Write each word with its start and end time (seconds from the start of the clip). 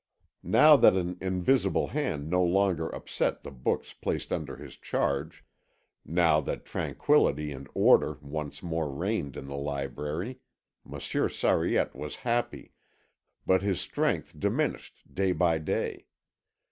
Now 0.41 0.77
that 0.77 0.95
an 0.95 1.15
invisible 1.21 1.89
hand 1.89 2.27
no 2.27 2.43
longer 2.43 2.89
upset 2.89 3.43
the 3.43 3.51
books 3.51 3.93
placed 3.93 4.33
under 4.33 4.55
his 4.55 4.75
charge, 4.75 5.45
now 6.03 6.41
that 6.41 6.65
tranquillity 6.65 7.51
and 7.51 7.69
order 7.75 8.17
once 8.19 8.63
more 8.63 8.89
reigned 8.91 9.37
in 9.37 9.45
the 9.45 9.55
library, 9.55 10.39
Monsieur 10.83 11.29
Sariette 11.29 11.93
was 11.95 12.15
happy, 12.25 12.71
but 13.45 13.61
his 13.61 13.79
strength 13.79 14.39
diminished 14.39 15.03
day 15.13 15.33
by 15.33 15.59
day. 15.59 16.07